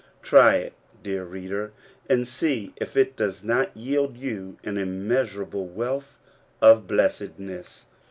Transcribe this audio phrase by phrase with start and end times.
[0.23, 0.71] Try
[1.03, 1.73] dear reader,
[2.09, 6.19] and see if it does not yield you ^ immeasurable wealth
[6.59, 7.85] of blessedness